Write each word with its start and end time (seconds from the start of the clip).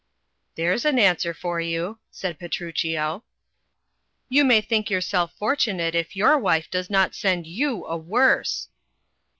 There's 0.55 0.83
an 0.83 0.97
answer 0.97 1.31
for 1.31 1.59
you," 1.61 1.99
said 2.09 2.39
Petruchio. 2.39 3.23
"You 4.29 4.43
may 4.43 4.59
think 4.59 4.89
yourself 4.89 5.31
fortunate 5.37 5.93
if 5.93 6.15
your 6.15 6.39
wife 6.39 6.71
does 6.71 6.89
not 6.89 7.13
send 7.13 7.45
you 7.45 7.85
a 7.85 7.95
worse." 7.95 8.69